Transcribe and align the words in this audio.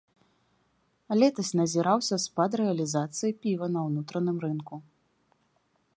Летась 1.23 1.51
назіраўся 1.59 2.15
спад 2.25 2.51
рэалізацыя 2.61 3.31
піва 3.45 3.65
на 3.77 3.87
ўнутраным 3.91 4.37
рынку. 4.47 4.75